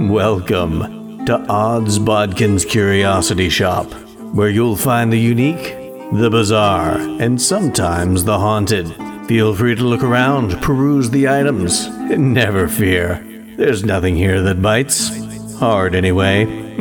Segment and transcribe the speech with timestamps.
[0.00, 3.92] Welcome to Odds Bodkin's Curiosity Shop,
[4.32, 5.74] where you'll find the unique,
[6.12, 8.94] the bizarre, and sometimes the haunted.
[9.26, 13.24] Feel free to look around, peruse the items, and never fear.
[13.56, 15.10] There's nothing here that bites.
[15.58, 16.44] Hard, anyway.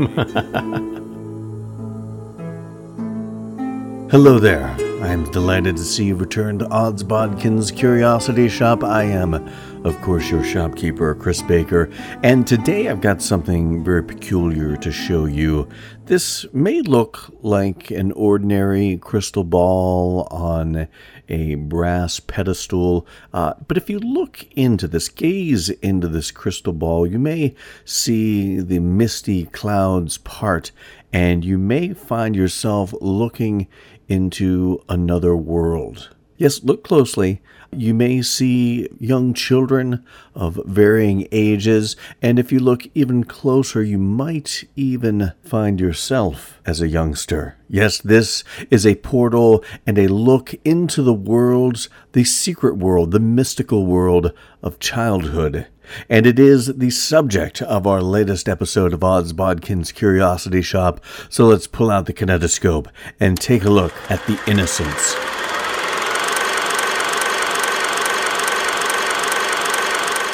[4.12, 4.68] Hello there.
[5.02, 8.84] I am delighted to see you return to Odds Bodkin's Curiosity Shop.
[8.84, 9.50] I am,
[9.84, 11.90] of course, your shopkeeper, Chris Baker,
[12.24, 15.68] and today I've got something very peculiar to show you.
[16.06, 20.88] This may look like an ordinary crystal ball on
[21.30, 27.06] a brass pedestal, uh, but if you look into this, gaze into this crystal ball,
[27.06, 27.56] you may
[27.86, 30.72] see the misty clouds part,
[31.14, 33.68] and you may find yourself looking
[34.08, 36.16] into another world.
[36.38, 37.42] Yes, look closely.
[37.72, 43.98] You may see young children of varying ages, and if you look even closer, you
[43.98, 47.58] might even find yourself as a youngster.
[47.68, 53.20] Yes, this is a portal and a look into the worlds, the secret world, the
[53.20, 54.32] mystical world
[54.64, 55.68] of childhood.
[56.10, 61.04] And it is the subject of our latest episode of Odds Bodkin's Curiosity Shop.
[61.30, 62.88] So let's pull out the kinetoscope
[63.20, 65.16] and take a look at the innocents.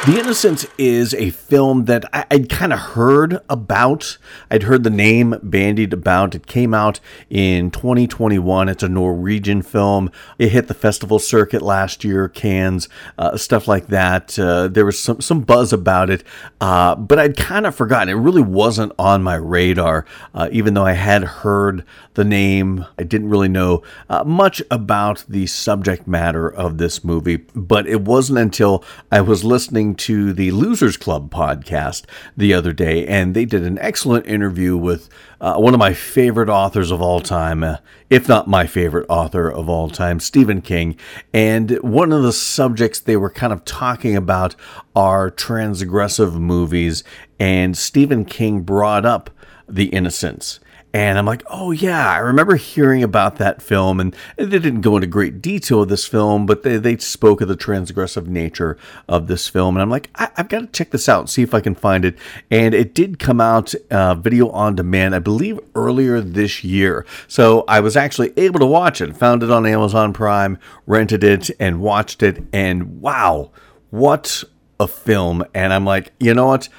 [0.06, 4.18] The Innocents is a film that I, would kind of heard about.
[4.52, 6.36] I'd heard the name bandied about.
[6.36, 8.68] It came out in 2021.
[8.68, 10.12] It's a Norwegian film.
[10.38, 14.38] It hit the festival circuit last year, Cannes, uh, stuff like that.
[14.38, 16.26] Uh, there was some, some buzz about it,
[16.60, 18.10] uh, but I'd kind of forgotten.
[18.10, 22.86] It really wasn't on my radar, uh, even though I had heard the name.
[23.00, 28.02] I didn't really know uh, much about the subject matter of this movie, but it
[28.02, 32.04] wasn't until I was listening to the Losers Club podcast
[32.36, 35.10] the other day, and they did an excellent interview with
[35.42, 37.78] uh, one of my favorite authors of all time, uh,
[38.10, 40.96] if not my favorite author of all time, Stephen King.
[41.34, 44.56] And one of the subjects they were kind of talking about
[44.96, 47.04] are transgressive movies,
[47.40, 49.30] and Stephen King brought up
[49.68, 50.60] The Innocents.
[50.94, 54.96] And I'm like, oh yeah, I remember hearing about that film, and they didn't go
[54.96, 58.78] into great detail of this film, but they, they spoke of the transgressive nature
[59.10, 59.76] of this film.
[59.76, 61.74] And I'm like, I, have got to check this out and see if I can
[61.74, 62.16] find it.
[62.52, 67.08] And it did come out uh, video on demand, I believe, earlier this year.
[67.28, 71.50] So I was actually able to watch it, found it on Amazon Prime, rented it,
[71.60, 72.44] and watched it.
[72.54, 73.50] And wow,
[73.90, 74.44] what
[74.80, 75.44] a film!
[75.56, 76.70] And I'm like, you know what?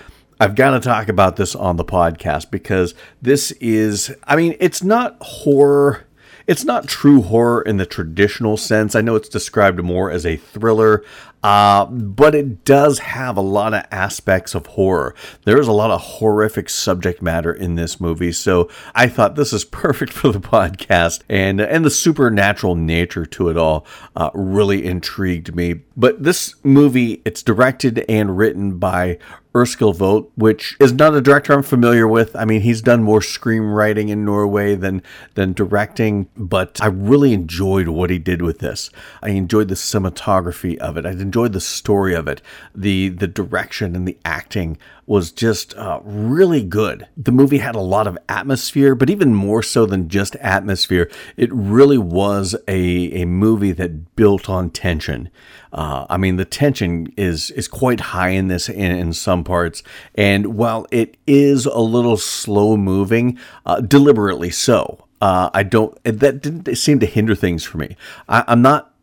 [0.41, 4.83] I've got to talk about this on the podcast because this is, I mean, it's
[4.83, 6.07] not horror.
[6.47, 8.95] It's not true horror in the traditional sense.
[8.95, 11.05] I know it's described more as a thriller.
[11.45, 15.15] Uh, but it does have a lot of aspects of horror.
[15.45, 19.63] There's a lot of horrific subject matter in this movie, so I thought this is
[19.67, 23.85] perfect for the podcast, and and the supernatural nature to it all
[24.17, 25.83] uh, really intrigued me.
[25.99, 29.19] But this movie, it's directed and written by
[29.55, 32.35] Eskil Vogt, which is not a director I'm familiar with.
[32.35, 35.03] I mean, he's done more screenwriting in Norway than
[35.35, 38.91] than directing, but I really enjoyed what he did with this.
[39.23, 41.07] I enjoyed the cinematography of it.
[41.07, 42.43] I enjoyed the story of it.
[42.75, 44.77] The the direction and the acting
[45.07, 47.07] was just uh, really good.
[47.17, 51.53] The movie had a lot of atmosphere, but even more so than just atmosphere, it
[51.53, 55.31] really was a, a movie that built on tension.
[55.73, 59.83] Uh, I mean, the tension is is quite high in this in, in some parts,
[60.15, 65.07] and while it is a little slow moving, uh, deliberately so.
[65.21, 65.99] Uh, I don't.
[66.05, 67.97] That didn't seem to hinder things for me.
[68.29, 68.95] I, I'm not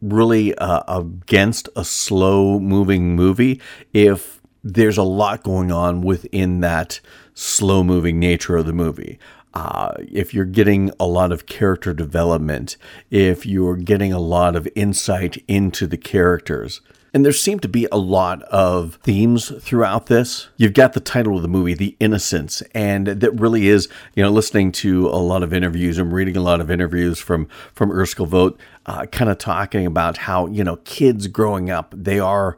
[0.00, 3.60] really uh, against a slow moving movie
[3.92, 7.00] if there's a lot going on within that
[7.34, 9.18] slow moving nature of the movie.
[9.52, 12.76] Uh, if you're getting a lot of character development,
[13.10, 16.80] if you're getting a lot of insight into the characters,
[17.12, 20.48] and there seem to be a lot of themes throughout this.
[20.56, 24.30] You've got the title of the movie, The Innocents, and that really is, you know,
[24.30, 25.98] listening to a lot of interviews.
[25.98, 30.18] I'm reading a lot of interviews from from Eskil Vogt, uh, kind of talking about
[30.18, 32.56] how you know kids growing up they are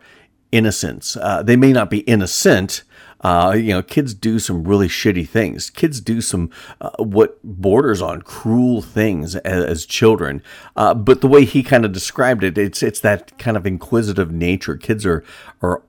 [0.53, 1.17] innocents.
[1.17, 2.85] Uh, they may not be innocent,
[3.23, 5.71] uh, you know, kids do some really shitty things.
[5.71, 6.51] Kids do some
[6.81, 10.43] uh, what borders on cruel things as, as children.
[10.77, 14.33] Uh, but the way he kind of described it, it's it's that kind of inquisitive
[14.33, 14.77] nature.
[14.77, 15.25] Kids are
[15.63, 15.83] are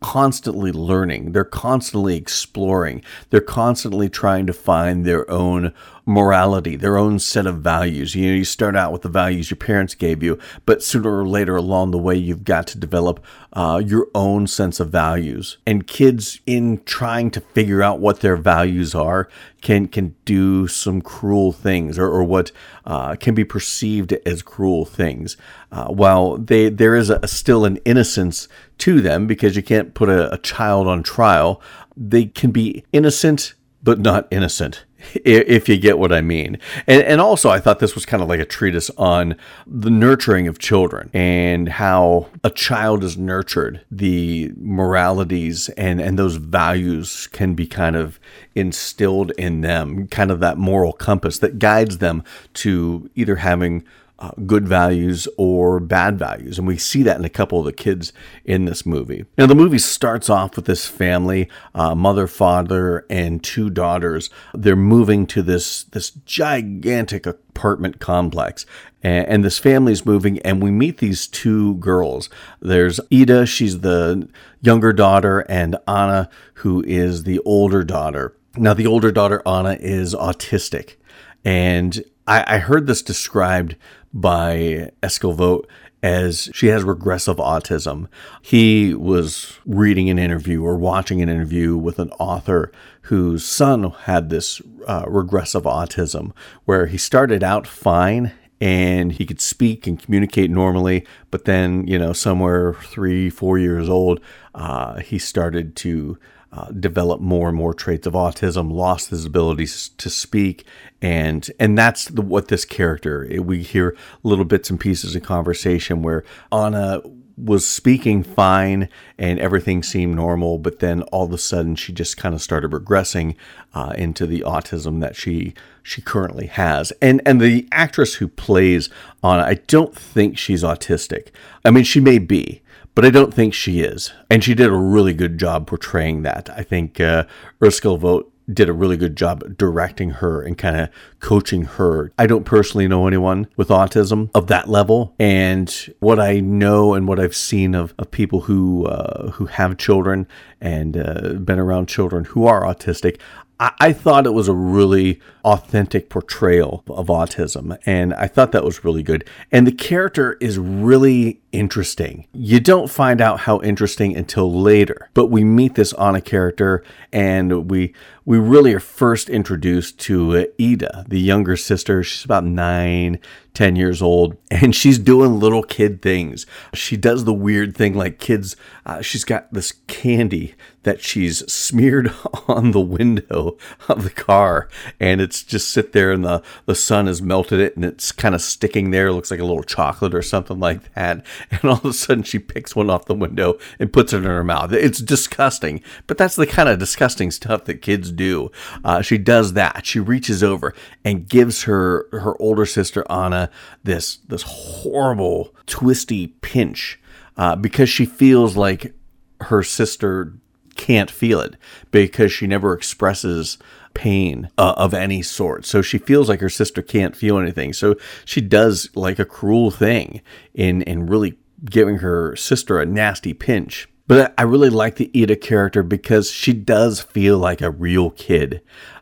[0.00, 1.32] constantly learning.
[1.32, 3.04] They're constantly exploring.
[3.28, 5.72] They're constantly trying to find their own
[6.06, 8.14] morality, their own set of values.
[8.14, 11.26] You know, you start out with the values your parents gave you, but sooner or
[11.26, 15.58] later along the way, you've got to develop uh, your own sense of values.
[15.66, 19.28] And kids, in trying to figure out what their values are,
[19.60, 22.50] can can do some cruel things, or, or what
[22.86, 25.36] uh, can be perceived as cruel things.
[25.70, 28.48] Uh, while they there is a, still an innocence
[28.78, 31.60] to them, because you can't put a, a child on trial,
[31.96, 36.58] they can be innocent but not innocent if you get what I mean.
[36.86, 39.36] And, and also, I thought this was kind of like a treatise on
[39.66, 43.84] the nurturing of children and how a child is nurtured.
[43.90, 48.18] The moralities and, and those values can be kind of
[48.54, 52.22] instilled in them, kind of that moral compass that guides them
[52.54, 53.84] to either having
[54.20, 56.58] uh, good values or bad values.
[56.58, 58.12] And we see that in a couple of the kids
[58.44, 59.24] in this movie.
[59.38, 64.28] Now, the movie starts off with this family uh, mother, father, and two daughters.
[64.52, 68.66] They're moving to this, this gigantic apartment complex.
[69.02, 72.28] And, and this family's moving, and we meet these two girls.
[72.60, 74.28] There's Ida, she's the
[74.60, 78.36] younger daughter, and Anna, who is the older daughter.
[78.56, 80.96] Now, the older daughter, Anna, is autistic.
[81.44, 83.76] And I, I heard this described
[84.12, 85.68] by Eskil Vogt
[86.02, 88.08] as she has regressive autism.
[88.42, 92.72] He was reading an interview or watching an interview with an author
[93.02, 96.32] whose son had this uh, regressive autism,
[96.64, 101.98] where he started out fine and he could speak and communicate normally, but then, you
[101.98, 104.20] know, somewhere three, four years old,
[104.54, 106.18] uh, he started to
[106.52, 110.64] uh, developed more and more traits of autism, lost his abilities to speak,
[111.00, 113.28] and and that's the, what this character.
[113.40, 117.02] We hear little bits and pieces of conversation where Anna
[117.42, 118.88] was speaking fine
[119.18, 122.70] and everything seemed normal, but then all of a sudden she just kind of started
[122.70, 123.34] regressing
[123.72, 126.92] uh, into the autism that she she currently has.
[127.00, 128.90] And and the actress who plays
[129.22, 131.28] Anna, I don't think she's autistic.
[131.64, 132.62] I mean, she may be,
[133.00, 134.12] but I don't think she is.
[134.28, 136.50] And she did a really good job portraying that.
[136.54, 137.24] I think uh,
[137.58, 142.12] Eskil Vogt did a really good job directing her and kind of coaching her.
[142.18, 145.70] I don't personally know anyone with autism of that level, and
[146.00, 150.28] what I know and what I've seen of, of people who uh, who have children
[150.60, 153.18] and uh, been around children who are autistic,
[153.60, 158.84] I thought it was a really authentic portrayal of autism, and I thought that was
[158.84, 159.28] really good.
[159.52, 162.26] And the character is really interesting.
[162.32, 167.70] You don't find out how interesting until later, but we meet this Anna character, and
[167.70, 167.94] we
[168.24, 172.02] we really are first introduced to Ida, the younger sister.
[172.02, 173.18] She's about nine,
[173.54, 176.46] 10 years old, and she's doing little kid things.
[176.72, 178.56] She does the weird thing like kids,
[178.86, 182.12] uh, she's got this candy that she's smeared
[182.48, 183.58] on the window
[183.88, 184.68] of the car,
[184.98, 188.34] and it's just sit there, and the, the sun has melted it, and it's kind
[188.34, 189.08] of sticking there.
[189.08, 191.24] It looks like a little chocolate or something like that.
[191.50, 194.24] And all of a sudden, she picks one off the window and puts it in
[194.24, 194.72] her mouth.
[194.72, 198.50] It's disgusting, but that's the kind of disgusting stuff that kids do.
[198.84, 199.84] Uh, she does that.
[199.84, 203.50] She reaches over and gives her her older sister Anna
[203.82, 207.00] this this horrible twisty pinch
[207.36, 208.94] uh, because she feels like
[209.42, 210.34] her sister
[210.76, 211.56] can't feel it
[211.90, 213.58] because she never expresses
[213.94, 215.64] pain uh, of any sort.
[215.64, 217.72] So she feels like her sister can't feel anything.
[217.72, 220.22] So she does like a cruel thing
[220.54, 223.88] in in really giving her sister a nasty pinch.
[224.06, 228.60] But I really like the Ida character because she does feel like a real kid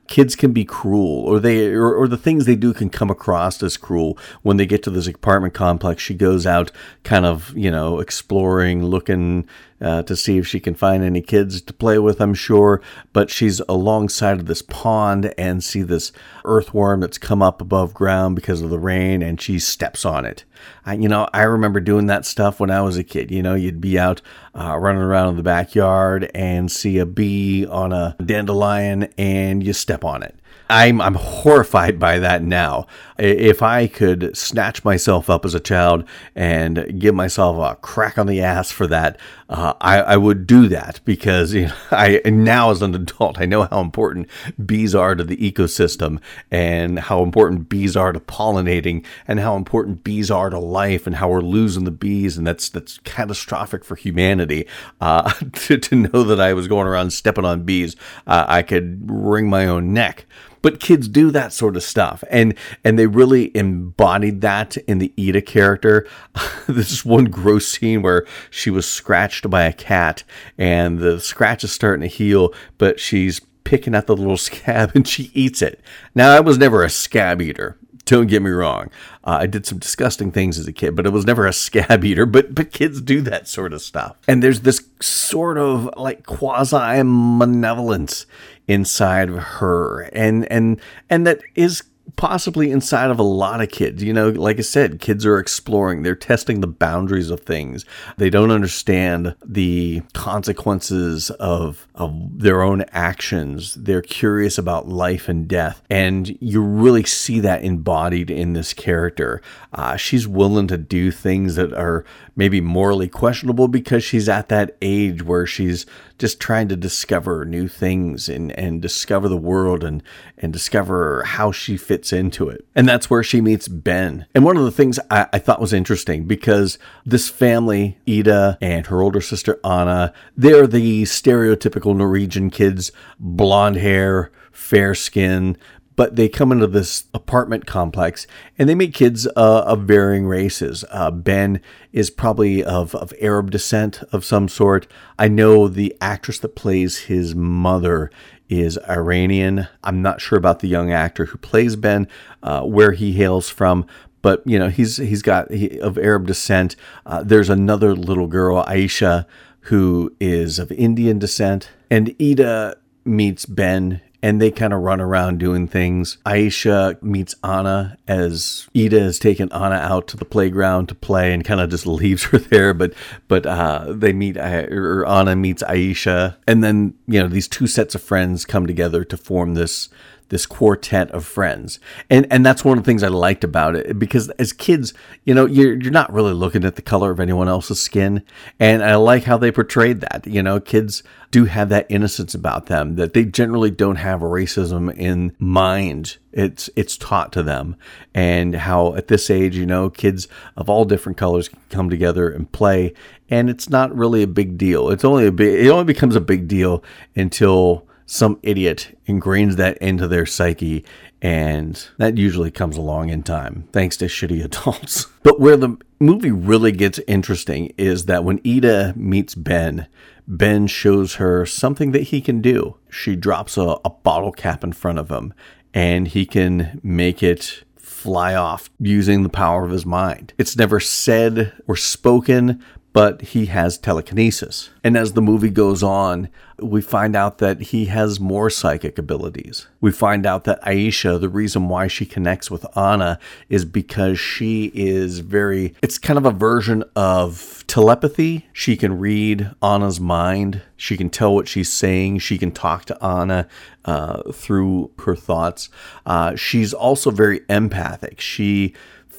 [0.09, 3.62] kids can be cruel or they or, or, the things they do can come across
[3.62, 6.73] as cruel when they get to this apartment complex she goes out
[7.05, 9.47] kind of you know exploring looking
[9.81, 12.83] uh, to see if she can find any kids to play with, I'm sure.
[13.12, 16.12] But she's alongside of this pond and see this
[16.45, 20.45] earthworm that's come up above ground because of the rain, and she steps on it.
[20.85, 23.31] I, you know, I remember doing that stuff when I was a kid.
[23.31, 24.23] You know, you'd be out
[24.55, 29.73] uh, running around in the backyard and see a bee on a dandelion, and you
[29.73, 30.35] step on it.
[30.71, 32.87] I'm I'm horrified by that now.
[33.19, 38.27] If I could snatch myself up as a child and give myself a crack on
[38.27, 42.71] the ass for that, uh, I, I would do that because you know, I now
[42.71, 44.28] as an adult I know how important
[44.64, 50.05] bees are to the ecosystem and how important bees are to pollinating and how important
[50.05, 52.37] bees are to life and how we're losing the bees.
[52.37, 54.67] And that's that's catastrophic for humanity.
[55.00, 59.11] Uh, to to know that I was going around stepping on bees, uh, I could
[59.11, 60.26] wring my own neck.
[60.61, 62.25] But kids do that sort of stuff.
[62.31, 66.07] And and they really embodied that in the Ida character.
[66.69, 70.25] This is one gross scene where she was scratched by a cat
[70.57, 75.07] and the scratch is starting to heal but she's picking at the little scab and
[75.07, 75.80] she eats it.
[76.14, 77.76] Now, I was never a scab eater.
[78.07, 78.90] Don't get me wrong.
[79.23, 82.02] Uh, I did some disgusting things as a kid, but it was never a scab
[82.04, 82.25] eater.
[82.25, 84.16] But but kids do that sort of stuff.
[84.26, 88.25] And there's this sort of like quasi malevolence
[88.66, 90.80] inside of her, and and
[91.11, 91.83] and that is
[92.17, 94.03] possibly inside of a lot of kids.
[94.03, 97.85] You know, like I said, kids are exploring, they're testing the boundaries of things.
[98.17, 103.75] They don't understand the consequences of, of their own actions.
[103.75, 105.83] They're curious about life and death.
[105.91, 109.43] And you really see that embodied in this character.
[109.73, 112.05] Uh, she's willing to do things that are
[112.37, 115.87] maybe morally questionable because she's at that age where she's
[116.19, 120.03] just trying to discover new things and, and discover the world and,
[120.37, 122.67] and discover how she fits into it.
[122.75, 124.26] And that's where she meets Ben.
[124.35, 128.87] And one of the things I, I thought was interesting because this family, Ida and
[128.87, 135.57] her older sister Anna, they're the stereotypical Norwegian kids, blonde hair, fair skin,
[135.99, 140.85] but they come into this apartment complex and they meet kids uh, of varying races.
[140.93, 141.61] Uh, ben
[141.93, 144.87] is probably of, of Arab descent of some sort.
[145.19, 148.12] I know the actress that plays his mother
[148.49, 149.69] is Iranian.
[149.85, 152.09] I'm not sure about the young actor who plays Ben,
[152.43, 153.87] uh, where he hails from,
[154.23, 156.76] but you know he's he's got he, of Arab descent.
[157.07, 159.26] Uh, there's another little girl, Aisha,
[159.62, 165.39] who is of Indian descent, and Ida meets Ben and they kind of run around
[165.39, 166.19] doing things.
[166.27, 171.45] Aisha meets Anna as Ida has taken Anna out to the playground to play and
[171.45, 172.75] kind of just leaves her there.
[172.75, 172.95] But
[173.29, 177.67] but uh, they meet uh, or Anna meets Aisha, and then you know these two
[177.67, 179.89] sets of friends come together to form this
[180.29, 181.79] this quartet of friends.
[182.11, 184.95] And and that's one of the things I liked about it because as kids,
[185.25, 188.23] you know, you're you're not really looking at the color of anyone else's skin.
[188.59, 190.27] And I like how they portrayed that.
[190.27, 194.95] You know, kids do have that innocence about them that they generally don't have racism
[194.97, 196.19] in mind.
[196.33, 197.77] It's it's taught to them.
[198.15, 202.29] And how at this age, you know, kids of all different colors can come together
[202.31, 202.95] and play
[203.31, 204.91] and it's not really a big deal.
[204.91, 206.83] It's only a big it only becomes a big deal
[207.15, 210.83] until some idiot ingrains that into their psyche,
[211.21, 215.07] and that usually comes along in time, thanks to shitty adults.
[215.23, 219.88] But where the movie really gets interesting is that when Ida meets Ben,
[220.27, 222.77] Ben shows her something that he can do.
[222.91, 225.35] She drops a, a bottle cap in front of him,
[225.75, 230.33] and he can make it fly off using the power of his mind.
[230.38, 234.71] It's never said or spoken, but he has telekinesis.
[234.83, 236.28] And as the movie goes on,
[236.59, 239.66] we find out that he has more psychic abilities.
[239.80, 243.18] We find out that Aisha, the reason why she connects with Anna
[243.49, 248.47] is because she is very, it's kind of a version of telepathy.
[248.52, 250.62] She can read Anna's mind.
[250.76, 252.18] She can tell what she's saying.
[252.18, 253.47] She can talk to Anna
[253.85, 255.68] uh, through her thoughts.
[256.04, 258.21] Uh, she's also very empathic.
[258.21, 258.75] She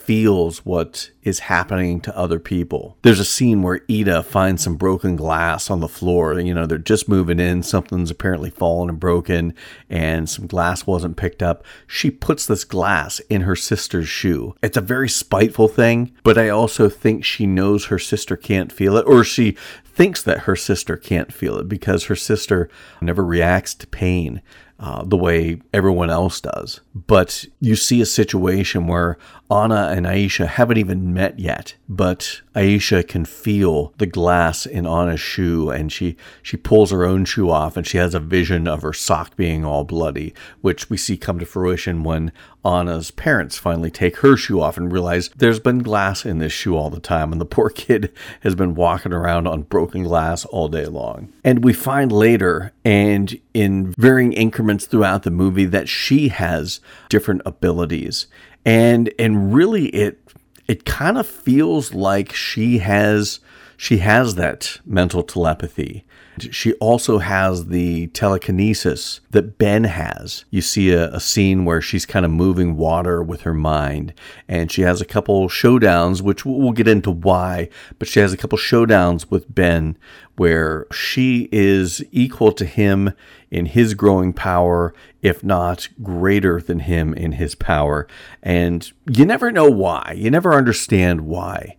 [0.10, 2.98] feels what is happening to other people.
[3.04, 6.39] There's a scene where Ida finds some broken glass on the floor.
[6.39, 9.54] You know, they're just moving in, something's apparently fallen and broken,
[9.88, 11.63] and some glass wasn't picked up.
[11.86, 14.56] She puts this glass in her sister's shoe.
[14.63, 18.98] It's a very spiteful thing, but I also think she knows her sister can't feel
[18.98, 19.51] it, or she
[19.86, 22.68] thinks that her sister can't feel it because her sister
[23.00, 24.42] never reacts to pain
[24.80, 26.80] uh, the way everyone else does.
[26.96, 29.18] But you see a situation where
[29.51, 35.20] Anna and Aisha haven't even met yet, but Aisha can feel the glass in Anna's
[35.20, 38.84] shoe and she, she pulls her own shoe off and she has a vision of
[38.84, 42.32] her sock being all bloody, which we see come to fruition when
[42.63, 46.75] Anna's parents finally take her shoe off and realize there's been glass in this shoe
[46.75, 50.68] all the time and the poor kid has been walking around on broken glass all
[50.68, 51.34] day long.
[51.44, 57.41] And we find later and in varying increments throughout the movie that she has different
[57.46, 58.27] abilities
[58.66, 60.20] and and really it
[60.68, 63.39] it kind of feels like she has
[63.78, 66.06] she has that mental telepathy.
[66.53, 70.46] She also has the telekinesis that Ben has.
[70.50, 74.13] You see a, a, scene where she's kind of moving water with her mind,
[74.48, 78.38] and she has a couple showdowns, which we'll get into why, but she has a
[78.38, 79.98] couple showdowns with Ben
[80.36, 83.12] where she is equal to him
[83.51, 88.08] in his growing power, if not greater than him in his power.
[88.41, 90.13] And you never know why.
[90.15, 91.75] You never understand why.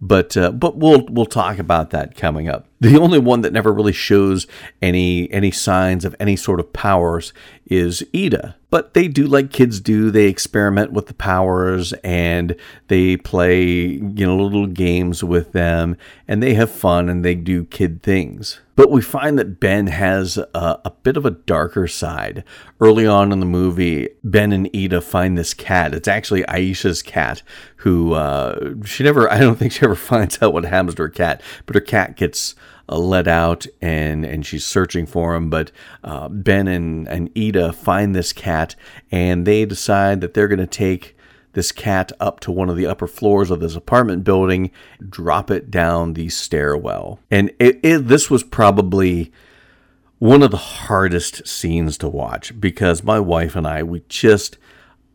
[0.00, 2.66] But uh, but we'll we'll talk about that coming up.
[2.80, 4.46] The only one that never really shows
[4.82, 7.32] any any signs of any sort of powers
[7.66, 8.56] is Ida.
[8.70, 10.10] But they do like kids do.
[10.10, 12.56] They experiment with the powers and
[12.88, 15.96] they play, you know, little games with them
[16.26, 18.60] and they have fun and they do kid things.
[18.76, 22.42] But we find that Ben has a, a, bit of a darker side.
[22.80, 25.94] Early on in the movie, Ben and Ida find this cat.
[25.94, 27.42] It's actually Aisha's cat,
[27.84, 31.08] who uh, she never, I don't think she ever finds out what happens to her
[31.10, 32.54] cat, but her cat gets
[32.88, 35.50] uh, let out and, and she's searching for him.
[35.50, 35.70] But
[36.02, 38.74] uh, Ben and, and Ida find this cat
[39.12, 41.14] and they decide that they're going to take
[41.52, 44.70] this cat up to one of the upper floors of this apartment building,
[45.06, 47.20] drop it down the stairwell.
[47.30, 49.30] And it, it, this was probably
[50.18, 54.56] one of the hardest scenes to watch because my wife and I, we just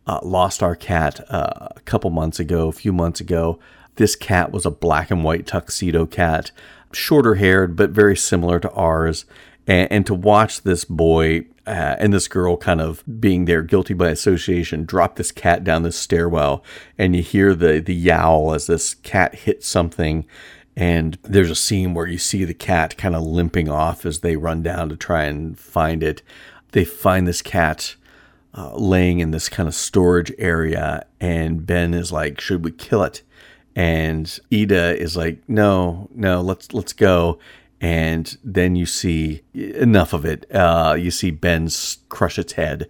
[0.09, 3.59] uh, lost our cat uh, a couple months ago, a few months ago.
[3.95, 6.51] This cat was a black and white tuxedo cat
[6.91, 9.25] shorter haired, but very similar to ours.
[9.67, 13.93] And, and to watch this boy uh, and this girl kind of being there guilty
[13.93, 16.63] by association drop this cat down this stairwell,
[16.97, 20.25] and you hear the, the yowl as this cat hits something.
[20.75, 24.37] And there's a scene where you see the cat kind of limping off as they
[24.37, 26.23] run down to try and find it.
[26.71, 27.95] They find this cat
[28.53, 33.03] uh, laying in this kind of storage area, and Ben is like, "Should we kill
[33.03, 33.23] it?"
[33.75, 37.39] and Ida is like, "No, no, let's let's go."
[37.79, 40.45] And then you see enough of it.
[40.53, 42.89] Uh, you see Ben's crush its head,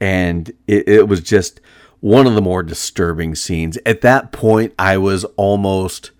[0.00, 1.60] and it, it was just
[1.98, 3.76] one of the more disturbing scenes.
[3.84, 6.12] At that point, I was almost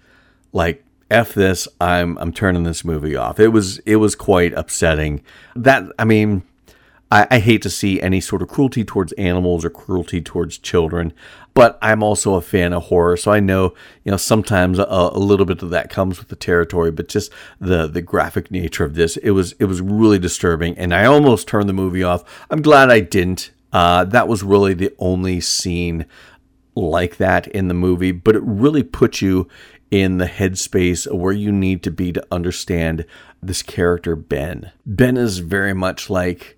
[0.53, 1.69] like, "F this!
[1.81, 5.23] I'm I'm turning this movie off." It was it was quite upsetting.
[5.55, 6.43] That I mean,
[7.11, 11.13] I, I, hate to see any sort of cruelty towards animals or cruelty towards children,
[11.55, 13.75] but I'm also a fan of horror, so I know
[14.05, 16.91] you know sometimes a, a, little bit of that comes with the territory.
[16.91, 20.95] But just the the graphic nature of this, it was it was really disturbing, and
[20.95, 22.23] I almost turned the movie off.
[22.51, 23.51] I'm glad I didn't.
[23.73, 26.07] Uh, that was really the only scene
[26.75, 29.49] like that in the movie, but it really put you
[29.91, 33.05] in the headspace where you need to be to understand
[33.43, 34.71] this character Ben.
[34.87, 36.57] Ben is very much like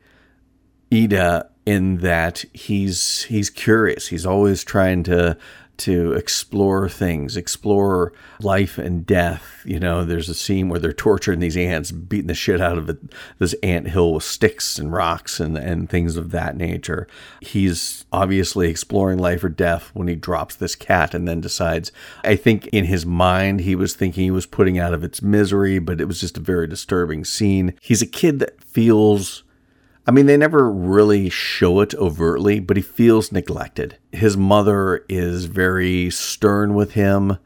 [0.92, 4.08] Ida in that he's he's curious.
[4.08, 5.36] He's always trying to
[5.78, 9.62] to explore things, explore life and death.
[9.64, 12.88] You know, there's a scene where they're torturing these ants, beating the shit out of
[12.88, 12.98] it,
[13.38, 17.08] this ant hill with sticks and rocks and, and things of that nature.
[17.40, 21.90] He's obviously exploring life or death when he drops this cat and then decides,
[22.22, 25.78] I think in his mind, he was thinking he was putting out of its misery,
[25.80, 27.74] but it was just a very disturbing scene.
[27.80, 29.42] He's a kid that feels
[30.06, 33.98] I mean, they never really show it overtly, but he feels neglected.
[34.10, 37.38] His mother is very stern with him.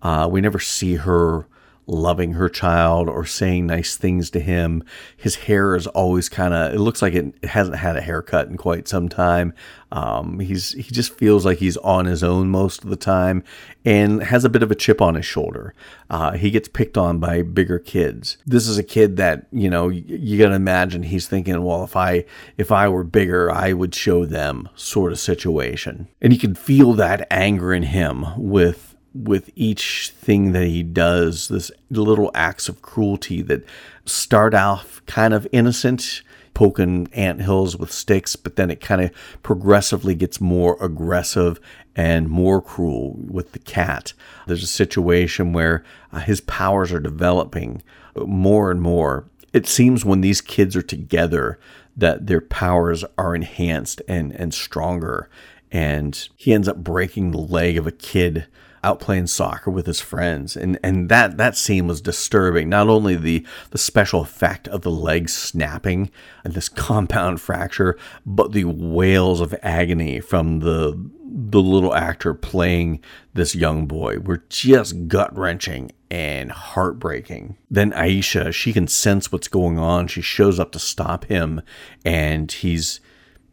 [0.00, 1.48] Uh, we never see her
[1.86, 4.82] loving her child or saying nice things to him.
[5.16, 8.56] His hair is always kind of, it looks like it hasn't had a haircut in
[8.56, 9.52] quite some time.
[9.92, 13.44] Um, he's, he just feels like he's on his own most of the time
[13.84, 15.74] and has a bit of a chip on his shoulder.
[16.10, 18.38] Uh, he gets picked on by bigger kids.
[18.46, 21.84] This is a kid that, you know, you, you got to imagine he's thinking, well,
[21.84, 22.24] if I,
[22.56, 26.08] if I were bigger, I would show them sort of situation.
[26.20, 31.48] And you can feel that anger in him with with each thing that he does,
[31.48, 33.64] this little acts of cruelty that
[34.04, 36.22] start off kind of innocent,
[36.52, 39.10] poking ant hills with sticks, but then it kind of
[39.42, 41.60] progressively gets more aggressive
[41.96, 44.12] and more cruel with the cat.
[44.46, 47.82] There's a situation where uh, his powers are developing
[48.16, 49.28] more and more.
[49.52, 51.58] It seems when these kids are together
[51.96, 55.28] that their powers are enhanced and, and stronger.
[55.70, 58.46] And he ends up breaking the leg of a kid
[58.84, 60.56] out playing soccer with his friends.
[60.56, 62.68] And and that that scene was disturbing.
[62.68, 66.10] Not only the the special effect of the leg snapping
[66.44, 73.00] and this compound fracture but the wails of agony from the the little actor playing
[73.32, 77.56] this young boy were just gut-wrenching and heartbreaking.
[77.70, 80.06] Then Aisha she can sense what's going on.
[80.06, 81.62] She shows up to stop him
[82.04, 83.00] and he's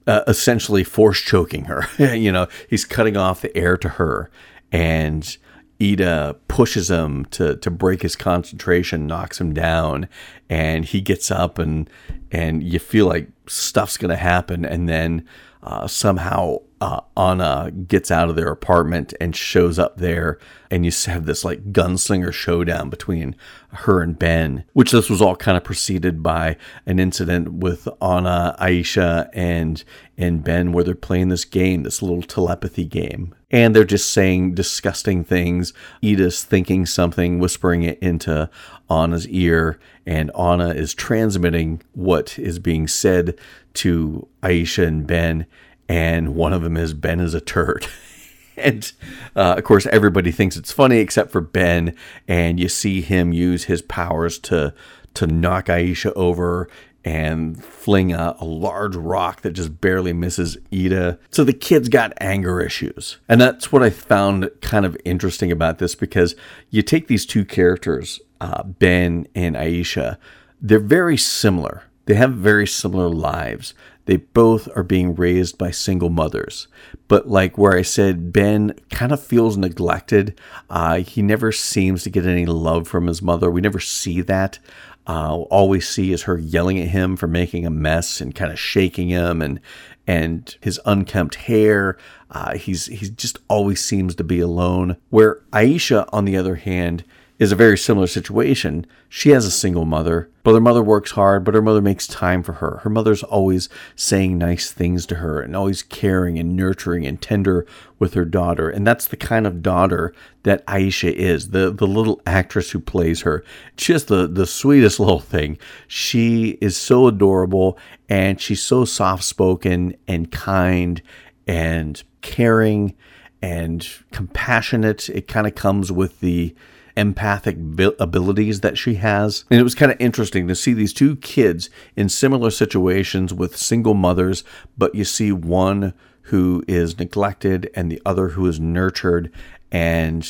[0.07, 1.87] uh, essentially force choking her.
[2.15, 4.29] you know, he's cutting off the air to her
[4.71, 5.37] and
[5.81, 10.07] Ida pushes him to to break his concentration, knocks him down,
[10.49, 11.89] and he gets up and
[12.31, 15.25] and you feel like stuff's gonna happen, and then
[15.63, 20.39] uh, somehow uh, Anna gets out of their apartment and shows up there,
[20.71, 23.35] and you have this like gunslinger showdown between
[23.69, 28.55] her and Ben, which this was all kind of preceded by an incident with Anna,
[28.59, 29.83] Aisha, and
[30.17, 34.55] and Ben, where they're playing this game, this little telepathy game, and they're just saying
[34.55, 35.73] disgusting things.
[36.03, 38.49] Ida's thinking something, whispering it into
[38.89, 43.37] Anna's ear, and Anna is transmitting what is being said
[43.75, 45.45] to Aisha and Ben
[45.87, 47.87] and one of them is Ben is a turd.
[48.57, 48.91] and
[49.35, 51.95] uh, of course, everybody thinks it's funny except for Ben,
[52.27, 54.73] and you see him use his powers to
[55.13, 56.69] to knock Aisha over
[57.03, 61.17] and fling a, a, large rock that just barely misses Ida.
[61.31, 63.17] So the kids got anger issues.
[63.27, 66.35] And that's what I found kind of interesting about this because
[66.69, 70.17] you take these two characters, uh, Ben and Aisha,
[70.61, 71.83] they're very similar.
[72.05, 73.73] They have very similar lives.
[74.05, 76.67] They both are being raised by single mothers.
[77.07, 80.39] But like where I said, Ben kind of feels neglected.
[80.69, 83.49] Uh, he never seems to get any love from his mother.
[83.51, 84.59] We never see that.
[85.07, 88.51] Uh, all we see is her yelling at him for making a mess and kind
[88.51, 89.59] of shaking him and
[90.07, 91.97] and his unkempt hair.
[92.29, 94.97] Uh, he's he just always seems to be alone.
[95.09, 97.03] Where Aisha, on the other hand,
[97.41, 98.85] is a very similar situation.
[99.09, 102.43] She has a single mother, but her mother works hard, but her mother makes time
[102.43, 102.81] for her.
[102.83, 107.65] Her mother's always saying nice things to her and always caring and nurturing and tender
[107.97, 108.69] with her daughter.
[108.69, 113.21] And that's the kind of daughter that Aisha is, the, the little actress who plays
[113.21, 113.43] her.
[113.75, 115.57] Just the, the sweetest little thing.
[115.87, 117.75] She is so adorable
[118.07, 121.01] and she's so soft spoken and kind
[121.47, 122.93] and caring
[123.41, 125.09] and compassionate.
[125.09, 126.53] It kind of comes with the
[126.95, 127.57] empathic
[127.99, 129.45] abilities that she has.
[129.49, 133.57] And it was kind of interesting to see these two kids in similar situations with
[133.57, 134.43] single mothers,
[134.77, 139.31] but you see one who is neglected and the other who is nurtured.
[139.71, 140.27] And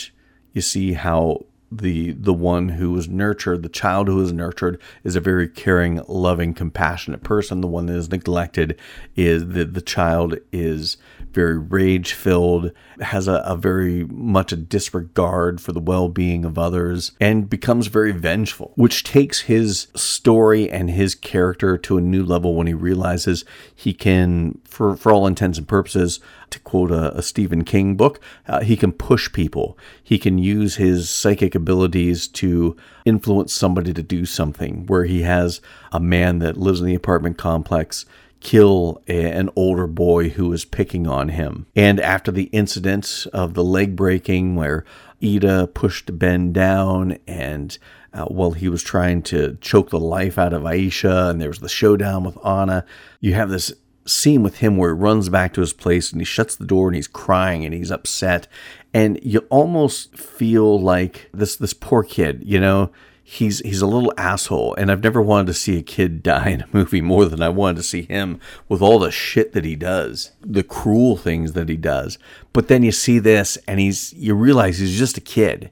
[0.53, 5.15] you see how the the one who was nurtured, the child who was nurtured, is
[5.15, 7.61] a very caring, loving, compassionate person.
[7.61, 8.77] The one that is neglected
[9.15, 10.97] is the the child is
[11.33, 16.57] very rage filled, has a, a, very much a disregard for the well being of
[16.57, 22.23] others, and becomes very vengeful, which takes his story and his character to a new
[22.23, 27.17] level when he realizes he can, for, for all intents and purposes, to quote a,
[27.17, 29.77] a Stephen King book, uh, he can push people.
[30.03, 35.61] He can use his psychic abilities to influence somebody to do something, where he has
[35.91, 38.05] a man that lives in the apartment complex
[38.41, 41.67] kill a, an older boy who was picking on him.
[41.75, 44.83] And after the incidents of the leg breaking, where
[45.23, 47.77] Ida pushed Ben down and
[48.13, 51.59] uh, while he was trying to choke the life out of Aisha, and there was
[51.59, 52.83] the showdown with Anna,
[53.21, 53.71] you have this
[54.05, 56.87] scene with him where he runs back to his place and he shuts the door
[56.87, 58.47] and he's crying and he's upset
[58.93, 62.89] and you almost feel like this this poor kid you know
[63.31, 66.61] he's he's a little asshole and I've never wanted to see a kid die in
[66.61, 69.77] a movie more than I wanted to see him with all the shit that he
[69.77, 72.17] does, the cruel things that he does.
[72.51, 75.71] But then you see this and he's you realize he's just a kid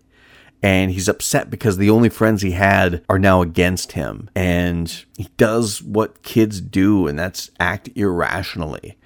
[0.64, 5.28] and he's upset because the only friends he had are now against him and he
[5.36, 8.98] does what kids do and that's act irrationally.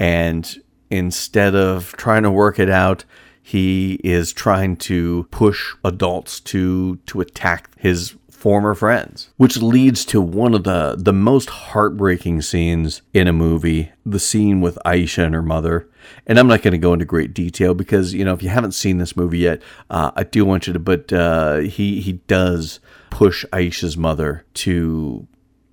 [0.00, 3.04] And instead of trying to work it out,
[3.50, 10.20] he is trying to push adults to to attack his former friends, which leads to
[10.20, 15.34] one of the the most heartbreaking scenes in a movie, the scene with Aisha and
[15.34, 15.88] her mother.
[16.28, 18.70] And I'm not going to go into great detail because you know if you haven't
[18.70, 19.60] seen this movie yet,
[19.90, 20.78] uh, I do want you to.
[20.78, 22.78] But uh, he he does
[23.10, 25.26] push Aisha's mother to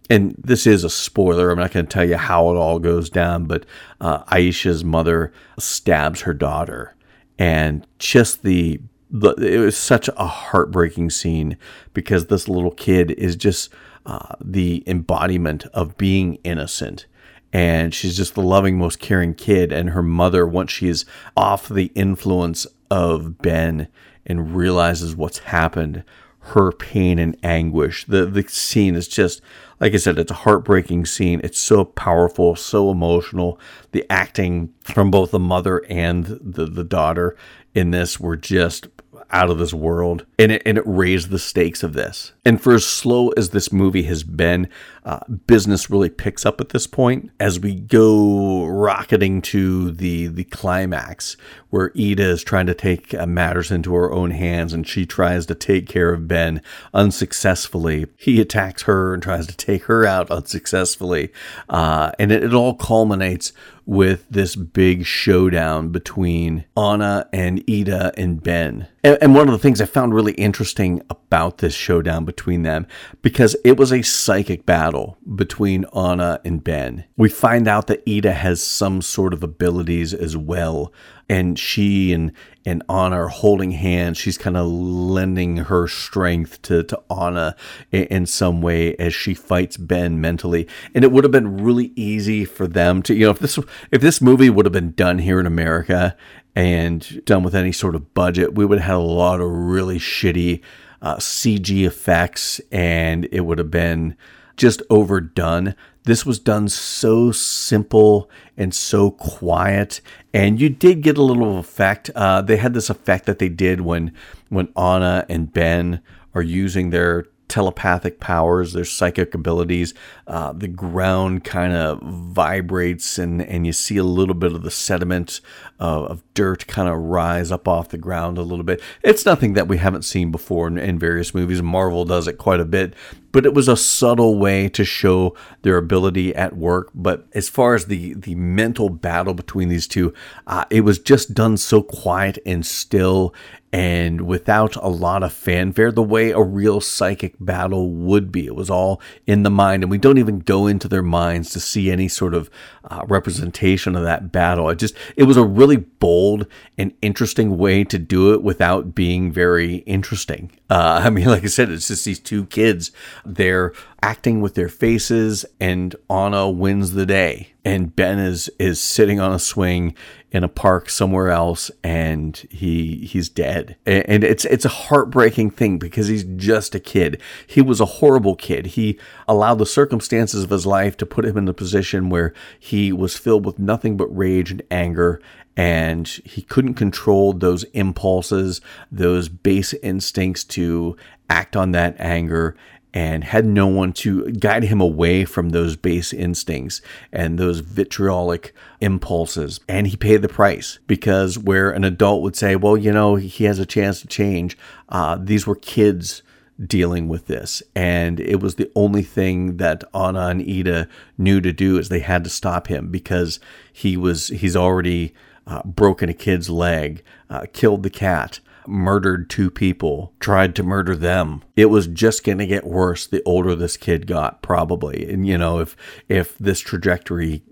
[0.10, 1.52] and this is a spoiler.
[1.52, 3.68] I'm not going to tell you how it all goes down, but
[4.02, 6.96] uh, Aisha's mother stabs her daughter
[7.39, 11.58] and just the, the it was such a heartbreaking scene
[11.93, 13.71] because this little kid is just
[14.06, 17.06] uh, the embodiment of being innocent.
[17.54, 19.71] And she's just the loving most caring kid.
[19.71, 23.88] And her mother once she's off the influence of ben
[24.26, 26.04] and realizes what's happened
[26.50, 29.42] her pain and anguish the the scene is just
[29.80, 31.40] like I said, it's a heartbreaking scene.
[31.44, 33.60] It's so powerful, so emotional.
[33.92, 37.38] The acting from both the mother and the, the daughter
[37.76, 38.88] in this were just
[39.32, 42.73] out of this world and it, and it raised the stakes of this and for
[42.73, 44.67] as slow as this movie has been
[45.06, 50.43] uh, business really picks up at this point as we go rocketing to the the
[50.45, 51.38] climax
[51.69, 55.45] where Ida is trying to take uh, matters into her own hands and she tries
[55.47, 56.62] to take care of Ben
[56.93, 58.08] unsuccessfully.
[58.15, 61.32] He attacks her and tries to take her out unsuccessfully,
[61.69, 63.51] uh, and it, it all culminates
[63.88, 68.88] with this big showdown between Anna and Ida and Ben.
[69.02, 72.86] And, and, one of the things I found really interesting about this showdown between them,
[73.21, 77.06] because it was a psychic battle between Anna and Ben.
[77.15, 80.91] We find out that Ida has some sort of abilities as well
[81.30, 82.32] and she and
[82.66, 84.18] and Anna are holding hands.
[84.18, 87.56] She's kind of lending her strength to to Anna
[87.92, 90.68] in, in, some way as she fights Ben mentally.
[90.94, 93.58] And it would have been really easy for them to, you know, if this
[93.92, 96.16] if this movie would have been done here in America
[96.56, 100.00] and done with any sort of budget, we would have had a lot of really
[100.00, 100.62] shitty
[101.02, 104.16] uh, CG effects, and it would have been
[104.56, 105.76] just overdone.
[106.08, 110.00] This was done so simple and so quiet,
[110.34, 112.10] and you did get a little effect.
[112.15, 114.13] Uh, they had this effect that they did when
[114.48, 116.02] when Anna and Ben
[116.34, 119.93] are using their telepathic powers, their psychic abilities.
[120.28, 124.72] Uh, the ground kind of vibrates, and, and you see a little bit of the
[124.72, 125.41] sediment
[125.80, 128.82] of, of dirt kind of rise up off the ground a little bit.
[129.04, 131.62] It's nothing that we haven't seen before in, in various movies.
[131.62, 132.93] Marvel does it quite a bit,
[133.38, 136.89] but it was a subtle way to show their ability at work.
[136.95, 140.12] But as far as the the mental battle between these two,
[140.47, 143.36] uh, it was just done so quiet and still,
[143.73, 148.45] and without a lot of fanfare, the way a real psychic battle would be.
[148.45, 151.60] It was all in the mind, and we don't even go into their minds to
[151.60, 152.49] see any sort of
[152.86, 154.69] uh, representation of that battle.
[154.69, 159.32] It just it was a really bold and interesting way to do it without being
[159.32, 160.51] very interesting.
[160.69, 162.91] Uh, I mean, like I said, it's just these two kids.
[163.25, 163.73] They're
[164.08, 167.50] acting with their faces, and Anna wins the day.
[167.65, 169.96] And Ben is is sitting on a swing
[170.32, 173.76] in a park somewhere else, and he he's dead.
[173.86, 177.22] And it's it's a heartbreaking thing because he's just a kid.
[177.46, 178.67] He was a horrible kid.
[178.67, 182.93] He allowed the circumstances of his life to put him in a position where he
[182.93, 185.22] was filled with nothing but rage and anger
[185.58, 190.96] and he couldn't control those impulses, those base instincts to
[191.30, 192.56] act on that anger
[192.93, 198.54] and had no one to guide him away from those base instincts and those vitriolic
[198.80, 199.60] impulses.
[199.67, 203.43] And he paid the price because where an adult would say, well, you know, he
[203.43, 204.58] has a chance to change,
[204.89, 206.23] uh, these were kids
[206.65, 211.54] dealing with this and it was the only thing that Anna and Ida knew to
[211.54, 213.39] do is they had to stop him because
[213.71, 215.13] he was he's already
[215.47, 220.95] uh, broken a kid's leg, uh, killed the cat, murdered two people, tried to murder
[220.95, 221.43] them.
[221.56, 225.10] It was just going to get worse the older this kid got, probably.
[225.10, 225.75] And you know, if
[226.08, 227.43] if this trajectory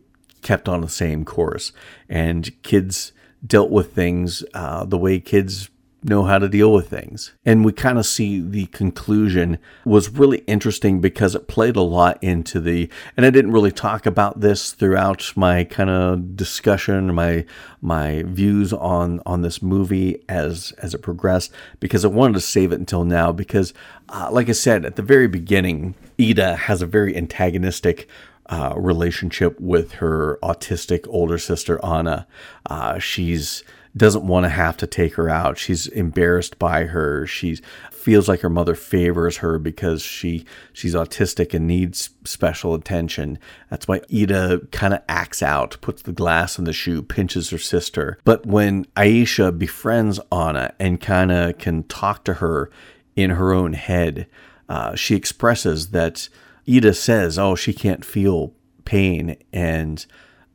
[0.42, 1.72] kept on the same course,
[2.10, 3.12] and kids
[3.46, 5.70] dealt with things uh, the way kids
[6.06, 7.34] know how to deal with things.
[7.44, 12.24] And we kind of see the conclusion was really interesting because it played a lot
[12.24, 17.46] into the and I didn't really talk about this throughout my kind of discussion, my
[17.82, 22.72] my views on on this movie as as it progressed because I wanted to save
[22.72, 23.74] it until now because
[24.10, 28.08] uh, like I said at the very beginning, Ida has a very antagonistic
[28.48, 32.28] uh, relationship with her autistic older sister Anna.
[32.68, 33.64] Uh, she's
[33.98, 35.58] doesn't want to have to take her out.
[35.58, 37.26] She's embarrassed by her.
[37.26, 37.60] She
[37.92, 43.40] feels like her mother favors her because she she's autistic and needs special attention.
[43.70, 47.58] That's why Ida kind of acts out, puts the glass in the shoe, pinches her
[47.58, 48.20] sister.
[48.24, 52.70] But when Aisha befriends Anna and kind of can talk to her
[53.16, 54.28] in her own head,
[54.68, 56.28] uh, she expresses that
[56.68, 58.54] Ida says, "Oh, she can't feel
[58.84, 60.06] pain," and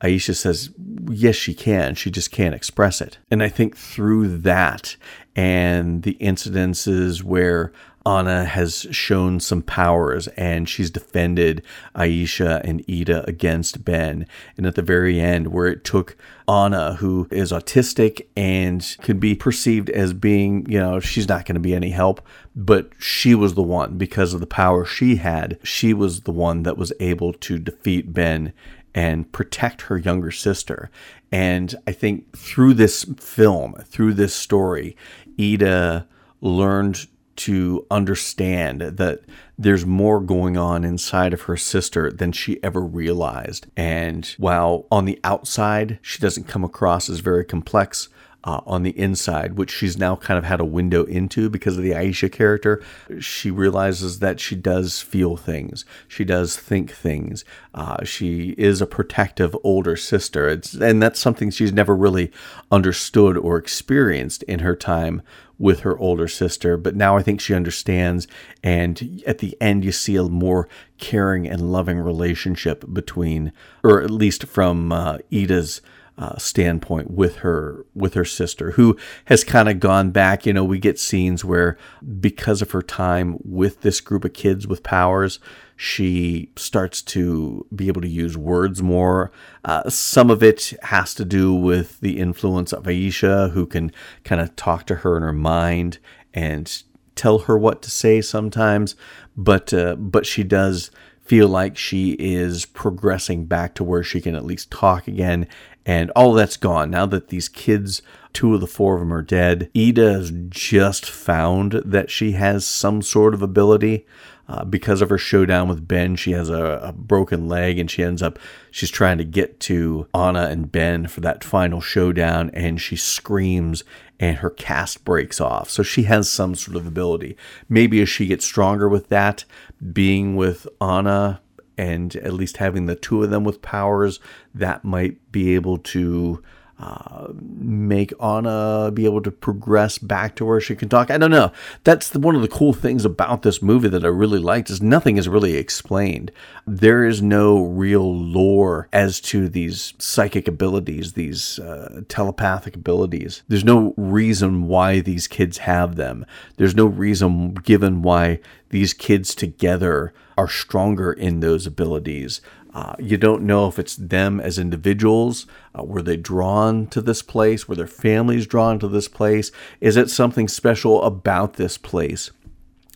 [0.02, 0.70] Aisha says,
[1.10, 1.94] yes, she can.
[1.94, 3.18] She just can't express it.
[3.30, 4.96] And I think through that
[5.36, 7.72] and the incidences where
[8.06, 11.62] Anna has shown some powers and she's defended
[11.94, 14.26] Aisha and Ida against Ben.
[14.56, 16.16] And at the very end, where it took
[16.48, 21.54] Anna, who is autistic and could be perceived as being, you know, she's not going
[21.54, 25.58] to be any help, but she was the one because of the power she had.
[25.62, 28.54] She was the one that was able to defeat Ben
[28.94, 30.90] and protect her younger sister.
[31.32, 34.96] And I think through this film, through this story,
[35.38, 36.06] Ida
[36.40, 39.20] learned to understand that
[39.56, 43.66] there's more going on inside of her sister than she ever realized.
[43.76, 48.08] And while on the outside, she doesn't come across as very complex,
[48.44, 51.82] uh, on the inside, which she's now kind of had a window into because of
[51.82, 52.82] the Aisha character.
[53.18, 57.44] She realizes that she does feel things, she does think things.
[57.74, 62.30] Uh, she is a protective older sister, it's, and that's something she's never really
[62.70, 65.22] understood or experienced in her time
[65.60, 68.26] with her older sister, but now I think she understands.
[68.62, 73.52] And at the end, you see a more caring and loving relationship between,
[73.84, 75.82] or at least from uh, Ida's.
[76.20, 80.62] Uh, standpoint with her with her sister who has kind of gone back you know
[80.62, 81.78] we get scenes where
[82.20, 85.38] because of her time with this group of kids with powers
[85.82, 89.32] she starts to be able to use words more.
[89.64, 93.90] Uh, some of it has to do with the influence of Aisha, who can
[94.22, 95.96] kind of talk to her in her mind
[96.34, 96.82] and
[97.16, 98.94] tell her what to say sometimes.
[99.38, 100.90] But uh, but she does
[101.24, 105.46] feel like she is progressing back to where she can at least talk again.
[105.86, 109.22] And all that's gone now that these kids, two of the four of them are
[109.22, 109.70] dead.
[109.76, 114.06] Ida has just found that she has some sort of ability.
[114.48, 118.02] Uh, because of her showdown with Ben, she has a, a, broken leg and she
[118.02, 118.36] ends up,
[118.72, 123.84] she's trying to get to Anna and Ben for that final showdown and she screams
[124.18, 125.70] and her cast breaks off.
[125.70, 127.36] So she has some sort of ability.
[127.68, 129.44] Maybe as she gets stronger with that,
[129.92, 131.40] being with Anna
[131.80, 134.20] and at least having the two of them with powers,
[134.54, 136.42] that might be able to
[136.78, 141.10] uh, make Anna be able to progress back to where she can talk.
[141.10, 141.52] I don't know.
[141.84, 144.80] That's the, one of the cool things about this movie that I really liked is
[144.80, 146.32] nothing is really explained.
[146.66, 153.42] There is no real lore as to these psychic abilities, these uh, telepathic abilities.
[153.48, 156.24] There's no reason why these kids have them.
[156.56, 158.40] There's no reason given why
[158.70, 162.40] these kids together are stronger in those abilities.
[162.72, 165.46] Uh, you don't know if it's them as individuals.
[165.78, 167.68] Uh, were they drawn to this place?
[167.68, 169.52] Were their families drawn to this place?
[169.82, 172.30] Is it something special about this place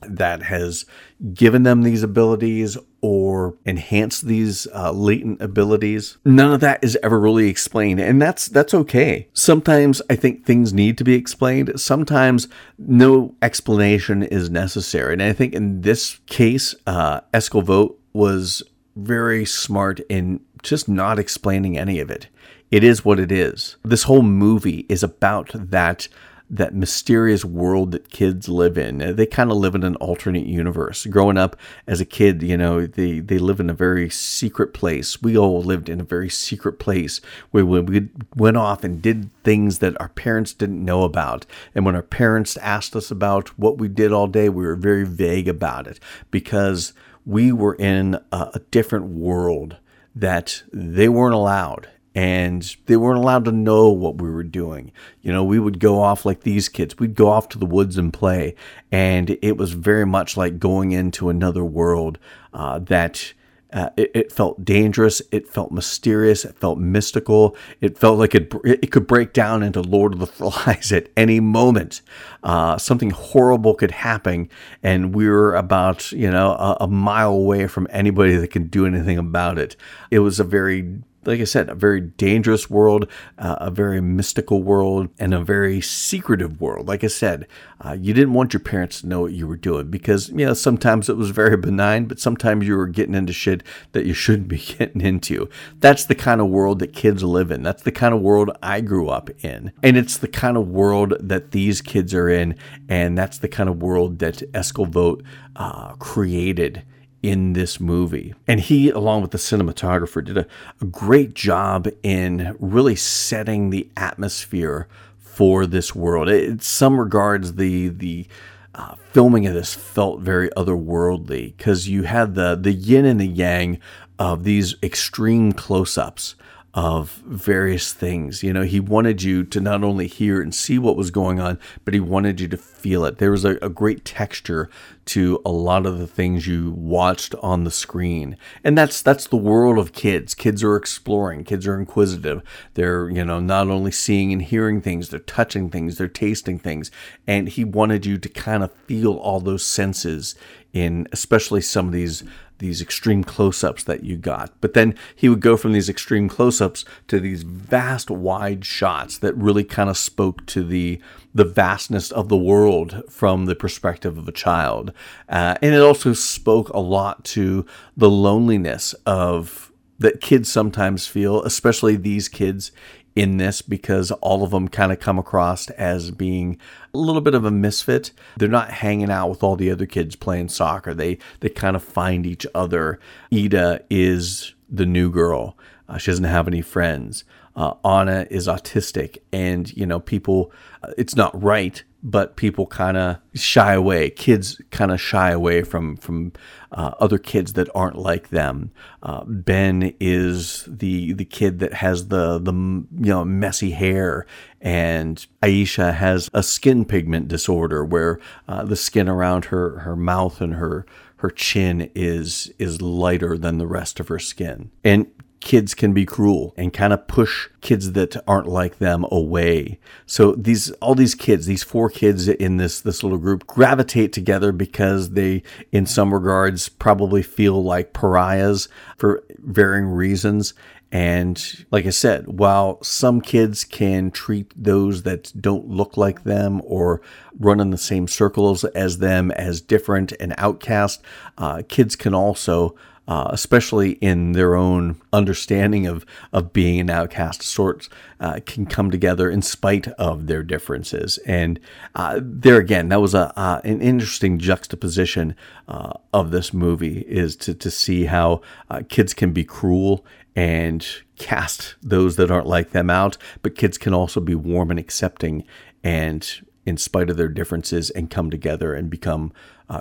[0.08, 0.84] that has
[1.32, 6.16] given them these abilities or enhanced these uh, latent abilities?
[6.24, 9.28] None of that is ever really explained, and that's that's okay.
[9.32, 11.78] Sometimes I think things need to be explained.
[11.80, 18.62] Sometimes no explanation is necessary, and I think in this case, uh, Eskil Vogt was
[18.96, 22.28] very smart in just not explaining any of it.
[22.70, 23.76] It is what it is.
[23.84, 26.08] This whole movie is about that
[26.50, 29.00] that mysterious world that kids live in.
[29.00, 31.06] Uh, they kind of live in an alternate universe.
[31.06, 35.22] Growing up as a kid, you know, they, they live in a very secret place.
[35.22, 39.78] We all lived in a very secret place where we went off and did things
[39.78, 41.46] that our parents didn't know about.
[41.74, 45.04] And when our parents asked us about what we did all day, we were very
[45.04, 45.98] vague about it
[46.30, 46.92] because
[47.24, 49.78] we were in a, a different world
[50.14, 54.92] that they weren't allowed and they weren't allowed to know what we were doing.
[55.20, 56.98] You know, we would go off like these kids.
[56.98, 58.54] We'd go off to the woods and play,
[58.92, 62.18] and it was very much like going into another world
[62.52, 63.32] uh, that
[63.74, 65.20] uh, it, it, felt dangerous.
[65.32, 66.44] It felt mysterious.
[66.44, 67.56] It felt mystical.
[67.80, 71.40] It felt like it, it could break down into Lord of the Flies at any
[71.40, 72.00] moment.
[72.44, 74.48] Uh, something horrible could happen,
[74.84, 78.86] and we were about you know a, a mile away from anybody that could do
[78.86, 79.74] anything about it.
[80.12, 83.08] It was a very like I said, a very dangerous world,
[83.38, 86.88] uh, a very mystical world, and a very secretive world.
[86.88, 87.46] Like I said,
[87.84, 90.54] uh, you didn't want your parents to know what you were doing because, you know,
[90.54, 94.48] sometimes it was very benign, but sometimes you were getting into shit that you shouldn't
[94.48, 95.48] be getting into.
[95.80, 97.62] That's the kind of world that kids live in.
[97.62, 99.72] That's the kind of world I grew up in.
[99.82, 102.56] And it's the kind of world that these kids are in.
[102.88, 105.22] And that's the kind of world that Eskil Vogt
[105.56, 106.84] uh, created
[107.24, 108.34] in this movie.
[108.46, 110.46] And he, along with the cinematographer, did a,
[110.82, 116.28] a great job in really setting the atmosphere for this world.
[116.28, 118.26] In some regards, the the
[118.74, 123.26] uh, filming of this felt very otherworldly because you had the the yin and the
[123.26, 123.80] yang
[124.18, 126.34] of these extreme close-ups
[126.74, 128.42] of various things.
[128.42, 131.56] You know, he wanted you to not only hear and see what was going on,
[131.84, 133.18] but he wanted you to feel it.
[133.18, 134.68] There was a, a, great texture
[135.04, 138.36] to a lot of the things you watched on the screen.
[138.64, 140.34] And that's that's the world of kids.
[140.34, 142.42] Kids are exploring, kids are inquisitive.
[142.74, 146.90] They're, you know, not only seeing and hearing things, they're touching things, they're tasting things.
[147.24, 150.34] And he wanted you to kind of feel all those senses
[150.72, 152.24] in especially some of these
[152.64, 154.50] these extreme close-ups that you got.
[154.60, 159.36] But then he would go from these extreme close-ups to these vast wide shots that
[159.36, 161.00] really kind of spoke to the
[161.34, 164.92] the vastness of the world from the perspective of a child.
[165.28, 171.42] Uh, and it also spoke a lot to the loneliness of that kids sometimes feel,
[171.42, 172.70] especially these kids
[173.16, 176.58] in this because all of them kind of come across as being
[176.92, 178.10] a little bit of a misfit.
[178.36, 180.94] They're not hanging out with all the other kids playing soccer.
[180.94, 182.98] They they kind of find each other.
[183.32, 185.56] Ida is the new girl.
[185.88, 187.24] Uh, she doesn't have any friends.
[187.56, 190.52] Uh, Anna is autistic, and you know people.
[190.82, 194.10] Uh, it's not right, but people kind of shy away.
[194.10, 196.32] Kids kind of shy away from from
[196.70, 198.70] uh, other kids that aren't like them.
[199.02, 204.26] Uh, ben is the the kid that has the the you know messy hair,
[204.60, 210.42] and Aisha has a skin pigment disorder where uh, the skin around her her mouth
[210.42, 210.84] and her
[211.24, 214.70] her chin is is lighter than the rest of her skin.
[214.84, 215.06] And
[215.44, 219.78] kids can be cruel and kind of push kids that aren't like them away.
[220.06, 224.52] So these all these kids, these four kids in this this little group gravitate together
[224.52, 230.54] because they in some regards probably feel like pariahs for varying reasons.
[230.90, 236.62] And like I said, while some kids can treat those that don't look like them
[236.64, 237.02] or
[237.38, 241.02] run in the same circles as them as different and outcast,
[241.36, 242.76] uh, kids can also
[243.06, 247.90] uh, especially in their own understanding of, of being an outcast sorts,
[248.20, 251.18] uh, can come together in spite of their differences.
[251.26, 251.60] And
[251.94, 255.34] uh, there again, that was a uh, an interesting juxtaposition
[255.68, 258.40] uh, of this movie is to, to see how
[258.70, 260.04] uh, kids can be cruel
[260.36, 260.86] and
[261.16, 265.44] cast those that aren't like them out, but kids can also be warm and accepting
[265.82, 269.32] and in spite of their differences and come together and become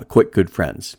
[0.08, 0.96] quite good friends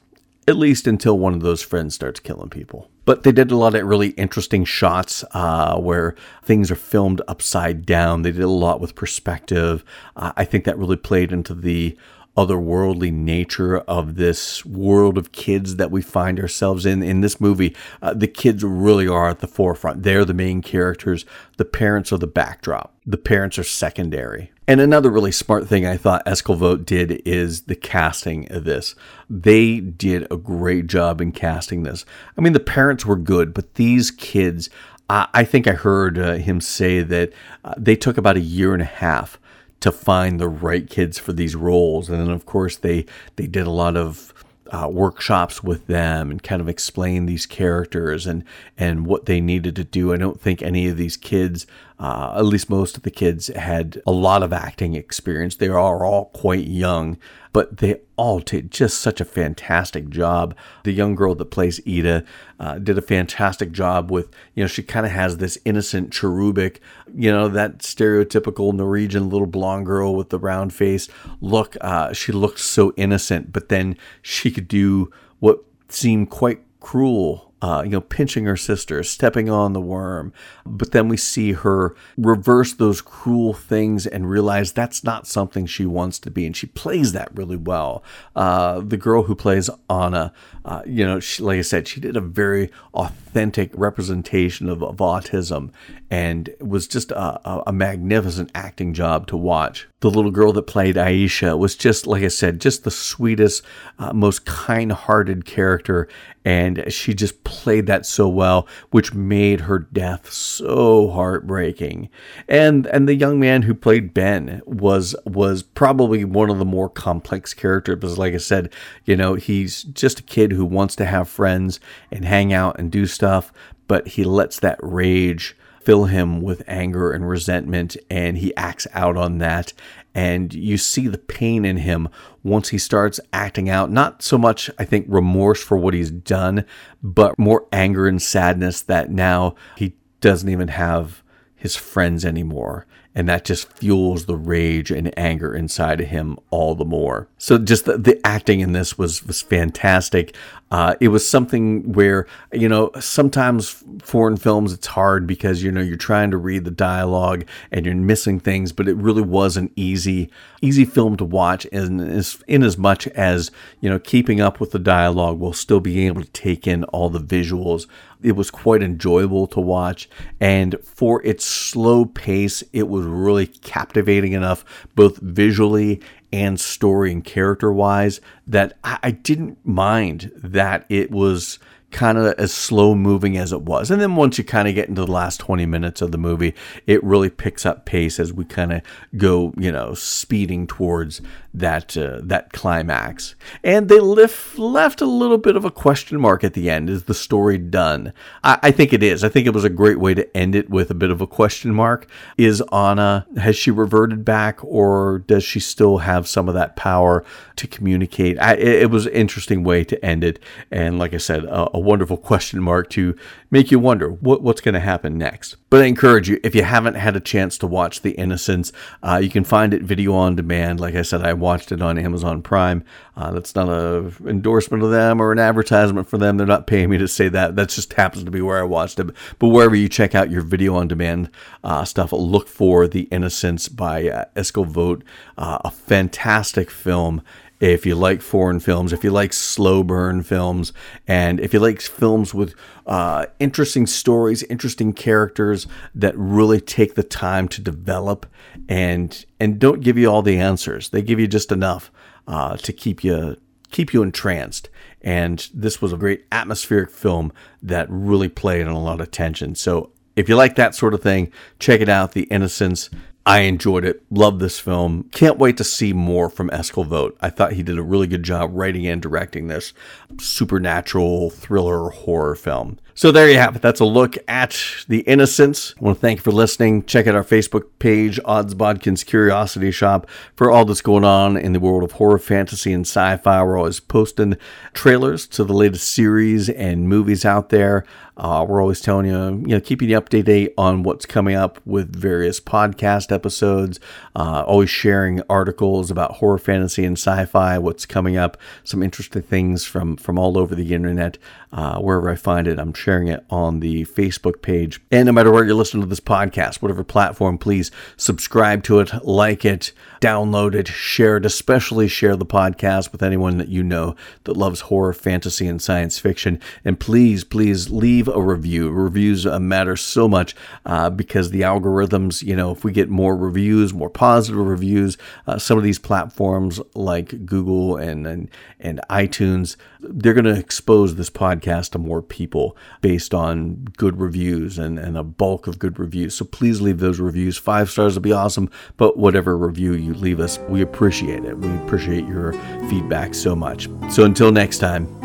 [0.47, 2.89] at least until one of those friends starts killing people.
[3.05, 7.85] But they did a lot of really interesting shots uh, where things are filmed upside
[7.85, 8.23] down.
[8.23, 9.83] They did a lot with perspective.
[10.15, 11.97] Uh, I think that really played into the
[12.37, 17.01] otherworldly nature of this world of kids that we find ourselves in.
[17.01, 20.03] In this movie, uh, the kids really are at the forefront.
[20.03, 21.25] They're the main characters.
[21.57, 22.93] The parents are the backdrop.
[23.05, 24.51] The parents are secondary.
[24.67, 28.95] And another really smart thing I thought Eskil Vogt did is the casting of this.
[29.29, 32.03] They did a great job in casting this.
[32.37, 34.69] I mean, the parents were good, but these kids,
[35.07, 37.31] I think I heard uh, him say that
[37.63, 39.39] uh, they took about a year and a half
[39.81, 42.09] to find the right kids for these roles.
[42.09, 43.05] And then, of course, they
[43.35, 44.33] they did a lot of
[44.71, 48.43] uh, workshops with them and kind of explain these characters and
[48.77, 50.13] and what they needed to do.
[50.13, 51.67] I don't think any of these kids,
[51.99, 55.55] uh, at least most of the kids, had a lot of acting experience.
[55.55, 57.17] They are all quite young,
[57.53, 60.55] but they all did just such a fantastic job.
[60.83, 62.25] The young girl that plays Ida
[62.59, 66.81] uh, did a fantastic job with, you know, she kind of has this innocent cherubic,
[67.13, 71.07] you know, that stereotypical Norwegian little blonde girl with the round face
[71.39, 71.77] look.
[71.79, 77.81] Uh, she looked so innocent, but then she could do what seemed quite cruel uh,
[77.81, 80.31] you know, pinching her sister, stepping on the worm.
[80.67, 85.87] But then we see her reverse those cruel things and realize that's not something she
[85.87, 86.45] wants to be.
[86.45, 88.03] And she plays that really well.
[88.35, 90.31] Uh, the girl who plays Anna,
[90.63, 94.97] uh, you know, she, like I said, she did a very authentic representation of, of
[94.97, 95.71] autism
[96.11, 99.87] and was just a, a, magnificent acting job to watch.
[100.05, 103.63] The little girl that played Aisha was just, like I said, just the sweetest,
[103.97, 106.07] uh, most kind hearted character.
[106.45, 112.09] And she just played that so well, which made her death so heartbreaking.
[112.47, 116.87] And and the young man who played Ben was was probably one of the more
[116.87, 118.71] complex characters because like I said,
[119.05, 121.79] you know, he's just a kid who wants to have friends
[122.11, 123.51] and hang out and do stuff,
[123.87, 129.15] but he lets that rage fill him with anger and resentment, and he acts out
[129.15, 129.71] on that.
[130.13, 132.09] And you see the pain in him
[132.43, 136.65] once he starts acting out, not so much, I think, remorse for what he's done,
[137.03, 141.21] but more anger and sadness that now he doesn't even have
[141.55, 146.75] his friends anymore and that just fuels the rage and anger inside of him all
[146.75, 147.29] the more.
[147.37, 150.35] So just the, the acting in this was was fantastic.
[150.71, 155.81] Uh, it was something where you know sometimes foreign films it's hard because you know
[155.81, 159.69] you're trying to read the dialogue and you're missing things, but it really was an
[159.75, 160.29] easy
[160.61, 164.71] easy film to watch, and as in as much as you know keeping up with
[164.71, 167.85] the dialogue while still being able to take in all the visuals
[168.25, 170.09] it was quite enjoyable to watch.
[170.39, 176.01] And for its slow pace, it was really captivating enough, both visually
[176.35, 181.59] and story and character wise, that I, I didn't mind that it was
[181.91, 183.89] kind of as slow moving as it was.
[183.89, 186.53] And then once you kind of get into the last 20 minutes of the movie,
[186.85, 188.81] it really picks up pace as we kind of
[189.15, 191.21] go, you know, speeding towards
[191.59, 193.35] that uh, that climax.
[193.63, 196.89] And they left left a little bit of a question mark at the end.
[196.89, 198.13] Is the story done?
[198.43, 199.23] I, I think it is.
[199.23, 201.27] I think it was a great way to end it with a bit of a
[201.27, 202.07] question mark.
[202.37, 207.23] Is Anna has she reverted back, or does she still have some of that power
[207.55, 208.39] to communicate?
[208.39, 210.39] I, it, it, was an interesting way to end it,
[210.71, 213.15] and like I said, a, a wonderful question mark to
[213.51, 215.55] make you wonder what, what's going to happen next.
[215.69, 219.19] But I encourage you, if you haven't had a chance to watch The Innocents, uh,
[219.23, 220.79] you can find it video on demand.
[220.79, 222.83] Like I said, I watched it on Amazon Prime.
[223.15, 226.37] Uh, that's not an endorsement of them or an advertisement for them.
[226.37, 227.55] They're not paying me to say that.
[227.55, 229.07] That just happens to be where I watched it.
[229.37, 231.29] But wherever you check out your video on demand
[231.63, 235.03] uh, stuff, look for The Innocents by uh, Vogt.
[235.37, 237.21] Uh, a fantastic film
[237.59, 240.73] if you like foreign films, if you like slow burn films,
[241.07, 242.53] and if you like films with
[242.85, 248.25] uh, interesting stories, interesting characters that really take the time to develop
[248.67, 250.89] and and don't give you all the answers.
[250.89, 251.91] They give you just enough
[252.27, 253.37] uh, to keep you
[253.71, 254.69] keep you entranced.
[255.01, 259.53] And this was a great atmospheric film that really played on a lot of tension.
[259.55, 262.13] So if you like that sort of thing, check it out.
[262.13, 262.89] The Innocents.
[263.27, 264.03] I enjoyed it.
[264.11, 265.09] Love this film.
[265.11, 267.17] Can't wait to see more from Eskil Vogt.
[267.21, 269.73] I thought he did a really good job writing and directing this
[270.19, 272.77] supernatural thriller horror film.
[272.97, 273.61] So there you have it.
[273.61, 275.75] That's a look at The Innocents.
[275.77, 276.85] I want to thank you for listening.
[276.85, 281.51] Check out our Facebook page, Odds Bodkin's Curiosity Shop, for all that's going on in
[281.51, 283.43] the world of horror, fantasy, and sci-fi.
[283.43, 284.37] We're always posting
[284.71, 287.83] trailers to the latest series and movies out there.
[288.17, 289.13] Uh, we're always telling you,
[289.45, 293.77] you know, keeping you up to date on what's coming up with various podcast episodes.
[294.15, 297.57] Uh, always sharing articles about horror, fantasy, and sci-fi.
[297.57, 298.37] What's coming up?
[298.63, 301.17] Some interesting things from from all over the internet.
[301.51, 304.79] Uh, wherever I find it, I'm sharing it on the Facebook page.
[304.91, 309.03] And no matter where you're listening to this podcast, whatever platform, please subscribe to it,
[309.03, 309.71] like it,
[310.01, 311.25] download it, share it.
[311.25, 315.97] Especially share the podcast with anyone that you know that loves horror, fantasy, and science
[315.97, 316.39] fiction.
[316.63, 318.69] And please, please leave a review.
[318.69, 323.17] Reviews uh, matter so much uh, because the algorithms, you know, if we get more
[323.17, 328.29] reviews, more positive reviews, uh, some of these platforms like Google and and,
[328.59, 332.55] and iTunes, they're going to expose this podcast to more people
[332.85, 336.13] based on good reviews and, and a bulk of good reviews.
[336.13, 337.35] So please leave those reviews.
[337.35, 341.35] Five stars would be awesome, but whatever review you leave us, we appreciate it.
[341.35, 342.33] We appreciate your
[342.69, 343.67] feedback so much.
[343.89, 345.04] So until next time,